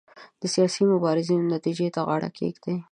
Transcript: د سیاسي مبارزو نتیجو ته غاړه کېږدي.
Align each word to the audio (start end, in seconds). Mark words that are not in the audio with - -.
د 0.41 0.43
سیاسي 0.53 0.83
مبارزو 0.93 1.35
نتیجو 1.53 1.87
ته 1.95 2.01
غاړه 2.07 2.29
کېږدي. 2.37 2.75